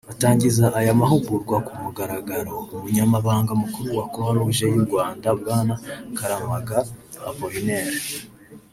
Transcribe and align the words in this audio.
Atangiza 0.13 0.65
aya 0.79 0.99
mahugurwa 1.01 1.57
ku 1.65 1.73
mugaragaro 1.81 2.55
Umunyamabanga 2.75 3.51
mukuru 3.61 3.89
wa 3.97 4.05
Croix-Rouge 4.13 4.65
y’ 4.73 4.77
U 4.81 4.83
Rwanda 4.87 5.27
bwana 5.39 5.73
Karamaga 6.17 6.77
Apollinaire 7.29 7.97